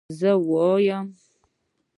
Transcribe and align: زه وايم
زه 0.19 0.31
وايم 0.49 1.05